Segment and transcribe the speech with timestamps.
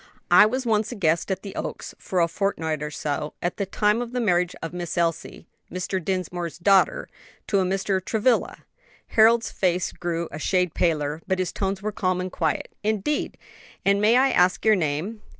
[0.31, 3.67] "I was once a guest at the Oaks for a fortnight or so, at the
[3.67, 6.03] time of the marriage of Miss Elsie, Mr.
[6.03, 7.07] Dinsmore's daughter,
[7.45, 8.03] to a Mr.
[8.03, 8.63] Travilla."
[9.09, 12.71] Harold's face grew a shade paler, but his tones were calm and quiet.
[12.81, 13.37] "Indeed!
[13.85, 15.21] and may I ask your name?"